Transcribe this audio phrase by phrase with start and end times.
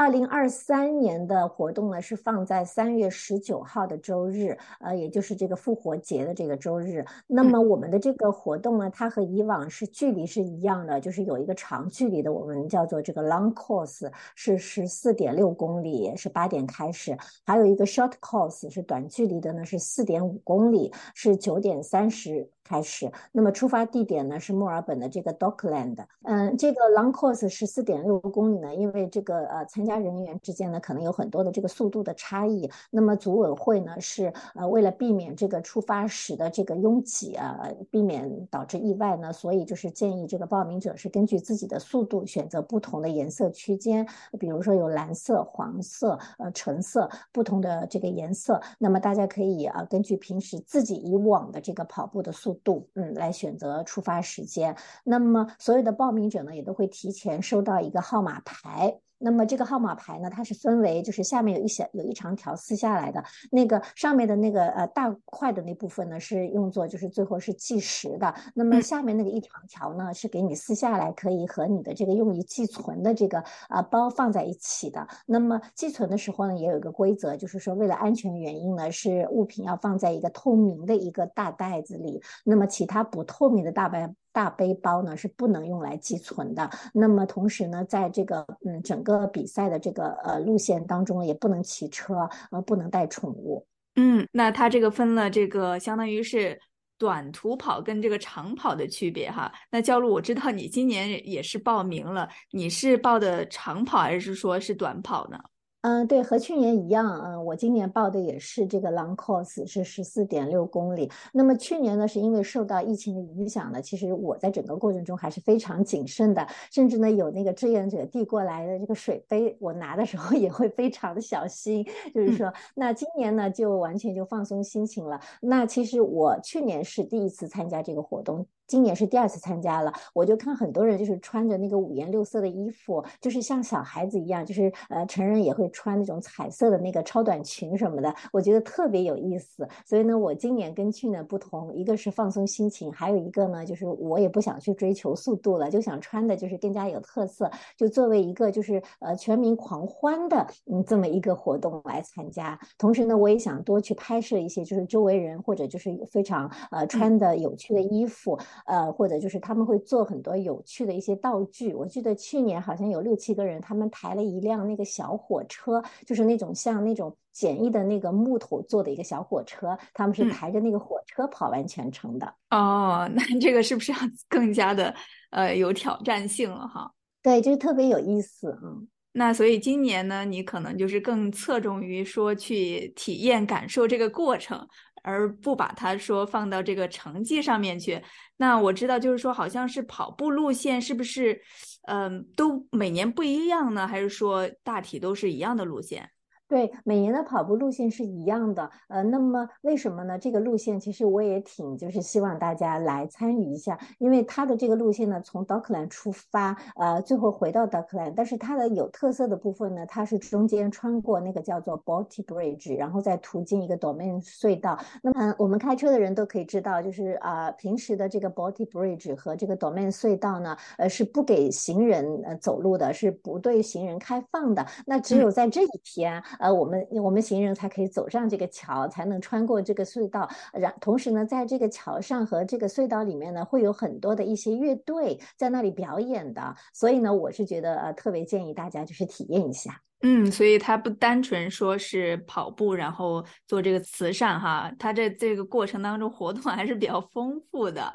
[0.00, 7.04] 二零二三年的活动呢是放在三月十九号的周日，呃，也就是这个复活节的这个周日。
[7.26, 17.14] 那么我们的这个活动呢，它和以往是距离是一样的，就是有一个长距离的，我们叫做这个 long course，是十四点六公里，是八点开始；
[17.44, 22.48] 还有一个 short course 是短距离的呢，是四点五公里，是九点三十。
[22.62, 25.96] 开始，那么出发地点呢是墨尔本的这个 Dockland。
[26.22, 44.06] 嗯，这个 Long Course 十四点六公里呢，因为这个呃参加人员之间呢可能有很多的这个速度的差异，那么组委会呢是呃为了避免这个出发时的这个拥挤啊，避免导致意外呢，所以就是建议这个报名者是根据自己的速度选择不同的颜色区间，
[44.38, 52.49] 比如说有蓝色、黄色、呃橙色不同的这个颜色，那么大家可以啊根据平时自己以往的这个跑步的速。
[52.54, 59.00] 度嗯来选择出发时间，那么所有的报名者呢也都会提前收到一个号码牌。
[59.20, 68.34] 那么这个号码牌呢，它是分为，就是下面有一小有一长条撕下来的，那个上面的那个呃大块的那部分呢，是用作就是最后是计时的。
[68.54, 75.06] 那么下面那个一长条呢，是给你撕下来可以和你的这个用于寄存的这个啊包放在一起的。
[75.26, 82.22] 那么寄存的时候呢，也有一个规则，就是说为了安全原因呢，是物品要放在一个透明的一个大袋子里。
[82.44, 84.14] 那么其他不透明的大袋。
[84.32, 86.70] 大背包呢是不能用来寄存的。
[86.92, 93.66] 那么同时呢，在这个嗯整个比赛的这个呃路线当中，也不能骑车，呃不能带宠物。
[93.96, 96.58] 嗯，那它这个分了这个相当于是
[96.96, 99.52] 短途跑跟这个长跑的区别哈。
[99.70, 105.38] 那焦路，我知道你今年也是报名了，你是报的长跑还是说是短跑呢？
[105.82, 111.10] 嗯，对，和去年一样，嗯，我今年报的也是这个 long course，是十四点六公里。
[111.32, 121.82] 那么去年呢，是因为受到疫情的影响呢，其实我在整个过程中还是非常谨慎的，甚至呢，有那个志愿者递过来的这个水杯，我拿的时候 也会非常的小心。
[122.14, 125.18] 就是说，那今年呢，就完全就放松心情了。
[125.40, 128.46] 那其实我去年是第一次参加这个活动。
[128.70, 139.68] 今年是第二次参加了，我就看很多人就是穿着那个五颜六色的衣服，就是像小孩子一样，就是呃成人也会穿那种彩色的那个超短裙什么的，我觉得特别有意思。
[139.84, 152.56] 所以呢，我今年跟去年不同，一个是放松心情，还有一个呢，就是我也不想去追求速度了，就想穿的就是更加有特色，就作为一个就是呃全民狂欢的嗯这么一个活动来参加。
[152.78, 158.38] 同时呢，我也想多去拍摄一些就是周围人或者就是非常呃穿的有趣的衣服。
[158.66, 161.74] 呃，或者就是他们会做很多有趣的一些道具。
[161.74, 172.34] 我记得去年好像有六七个人，他们抬了一辆那个小火车，就是那种像那种简易的那个木头做的一个小火车，他们是抬着那个火车跑完全程的。
[172.50, 174.94] 哦， 那这个是不是要 更加的
[175.30, 176.92] 呃有挑战性了哈？
[177.22, 178.88] 对，就是特别有意思嗯。
[179.12, 184.64] 那所以今年呢，你可能就是更侧重于说去体验、感受这个过程。
[185.02, 188.02] 而不把它说放到这个成绩上面去。
[188.36, 191.40] 那我知道，就是说，好像是跑步路线，是不是，
[191.88, 193.86] 嗯，都每年不一样呢？
[193.86, 196.10] 还是说大体都是一样的路线？
[196.50, 200.18] 对，每年的跑步路线是一样的，呃，那么为什么呢？
[200.18, 214.76] 这个路线其实我也挺就是希望大家来参与一下，因为它的这个路线呢，从 Dockland 出发，呃，最后回到 Dockland，但是它的有特色的部分呢，它是中间穿过那个叫做 Balti Bridge，然后再途经一个 Domain 隧道。
[215.04, 224.66] 那么我们开车的人都可以知道，就是啊，平时的这个 Balti Bridge 和这个 Domain 隧道呢，呃，是不给行人呃走路的，是不对行人开放的。
[224.84, 226.20] 那只有在这一天。
[226.40, 230.28] 呃，我们我们行人才可以走上这个桥，才能穿过这个隧道。
[230.52, 236.56] 然同时呢，在这个桥上和这个隧道里面呢，会有很多的一些乐队在那里表演的。
[236.72, 239.80] 所以呢，我是觉得呃，特别建议大家就是体验一下。
[240.02, 247.92] 嗯，所以它不单纯说是跑步，然后做这个慈善哈，它这这个过程当中活动还是比较丰富的。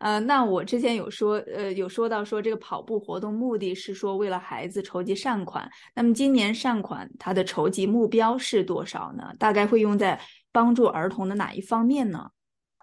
[0.00, 5.70] 呃，那我之前有说，呃，有说到说这个跑步活动目的是说为了孩子筹集善款。
[5.94, 9.32] 那么今年善款它的筹集目标是多少呢？
[9.38, 10.18] 大概会用在
[10.50, 12.30] 帮助儿童的哪一方面呢？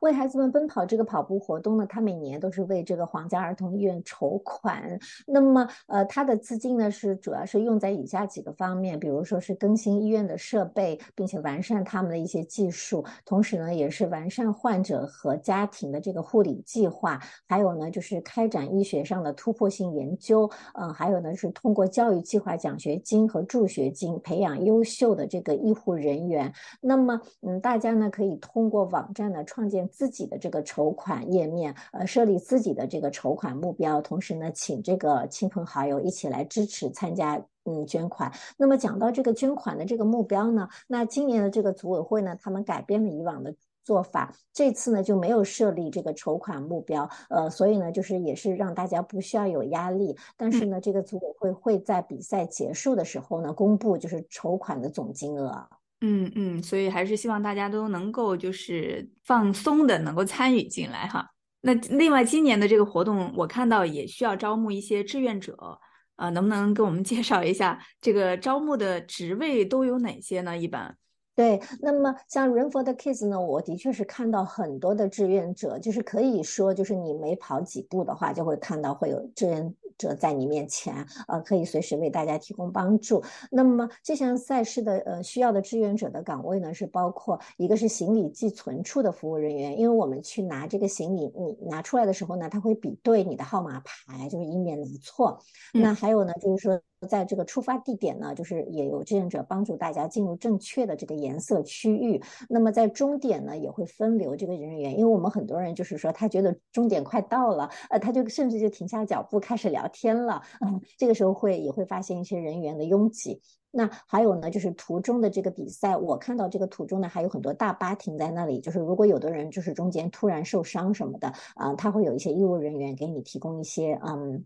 [0.00, 4.98] 为孩子们奔跑这个跑步活动呢，它每年都是为这个皇家儿童医院筹款。
[5.26, 26.52] 那么，呃，它的资金呢是主要是用在以下几个方面，比如说是更新医院的设备，并且完善他们的一些技术，同时呢也是完善患者和家庭的这个护理计划，还有呢就是开展医学上的突破性研究，嗯，还有呢是通过教育计划、奖学金和助学金培养优秀的这个医护人员。
[26.82, 29.85] 那么，嗯，大家呢可以通过网站呢创建。
[29.86, 37.42] 建自己的这个筹款页面，呃，设立自己的这个筹款目标，同时呢，请这个亲朋好友一起来支持参加。
[37.68, 38.32] 嗯，捐款。
[38.56, 43.52] 那么讲到这个捐款的这个目标呢，那今年的这个组委会呢，他们改变了以往的
[43.82, 50.16] 做法，这次呢就没有设立这个筹款目标，呃，所以呢就是也是让大家不需要有压力。
[50.36, 55.68] 但是呢，这个组委会会在比赛结束的时候呢，公布就是筹款的总金额。
[56.00, 61.26] 嗯嗯，所以还是希望大家都能够就是放松的能够参与进来哈。
[61.60, 65.78] 那另外今年的这个活动，我看到也需要招募一些志愿者。
[66.16, 70.56] 啊，能不能给我们 介绍一下这个招募的职位都有哪些呢？
[70.56, 70.96] 一般。
[71.34, 83.22] 对，那么像 Run for the Kids 呢，我的确是看到很多的志愿者，就是可以说，就是你每跑几步的话，就会看到会有志愿者在你面前，呃，可以随时为大家提供帮助。
[83.50, 95.38] 那么这项赛事的呃需要的志愿者的岗位呢，是包括一个是行李寄存处的服务人员，因为我们去拿这个行李，你拿出来的时候呢，他会比对你的号码牌，就是以免拿错。
[95.72, 96.80] 那还有呢，就是说。
[97.06, 102.20] 在这个出发地点呢，就是也有志愿者帮助大家进入正确的这个颜色区域。
[102.48, 110.42] 那么在终点呢，也会分流这个人员，因为我们很多人就是说他觉得终点快到了，呃，他就甚至就停下脚步开始聊天了。
[110.60, 113.40] 嗯，这个时候会也会发现一些人员的拥挤。
[113.70, 124.44] 那还有呢，就是途中的这个比赛，我看到这个途中呢还有很多大巴停在那里，就是如果有的人就是中间突然受伤什么的，啊，他会有一些医务人员给你提供一些嗯。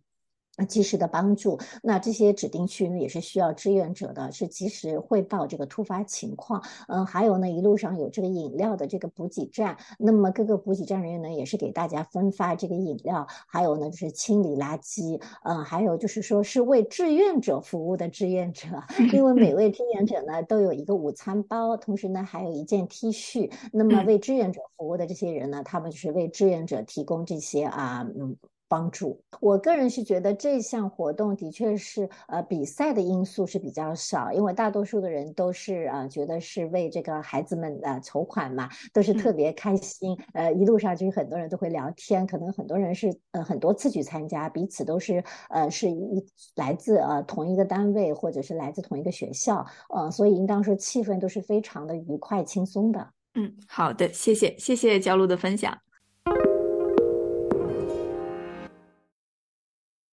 [0.67, 6.63] 及时的帮助，那这些指定区呢也是需要志愿者的，是及时汇报这个突发情况。
[6.89, 15.21] 嗯，还有呢，一路上有这个饮料的这个补给站，那么各个补给站人员呢也是给大家分发这个饮料，还有呢就是清理垃圾。
[15.45, 18.69] 嗯，还有就是说是为志愿者服务的志愿者，
[19.13, 23.51] 因为每位志愿者呢都有一个午餐包，同时呢还有一件 T 恤。
[23.73, 28.37] 那么为志愿者服务的这些人呢，他们就是为志愿者提供这些啊，嗯。
[28.71, 40.17] 帮助我个人是觉得这项活动的确是呃比赛的因素是比较少，因为大多数的人都是呃觉得是为这个孩子们呃筹款嘛，都是特别开心。
[40.35, 46.25] 呃，一路上就是很多人都会聊天，可能很多人是呃很多次去参加，彼此都是呃是一
[46.55, 53.09] 来自呃同一个单位或者是来自同一个学校，呃，所以应当说气氛都是非常的愉快轻松的。
[53.35, 55.77] 嗯，好的，谢谢谢谢焦露的分享。